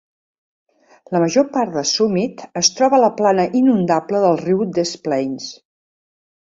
[1.15, 5.55] La major part de "Summit" es troba a la plana inundable del riu Des Plaines.